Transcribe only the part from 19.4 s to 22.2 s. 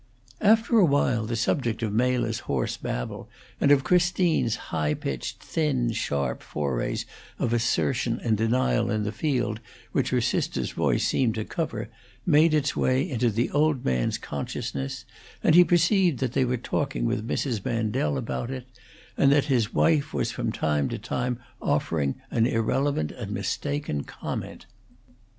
his wife was from time to time offering